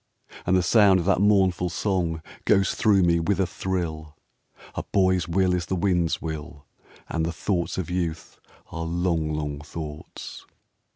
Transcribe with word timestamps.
And 0.47 0.57
the 0.57 0.63
sound 0.63 0.99
of 0.99 1.05
that 1.05 1.21
mournful 1.21 1.69
song 1.69 2.23
Goes 2.45 2.73
through 2.73 3.03
me 3.03 3.19
with 3.19 3.39
a 3.39 3.45
thrill: 3.45 4.17
"A 4.73 4.81
boy's 4.81 5.27
will 5.27 5.53
is 5.53 5.67
the 5.67 5.75
wind's 5.75 6.19
will, 6.19 6.65
And 7.07 7.23
the 7.23 7.31
thoughts 7.31 7.77
of 7.77 7.91
youth 7.91 8.39
are 8.71 8.81
long, 8.85 9.31
long 9.31 9.59
thoughts.' 9.59 10.47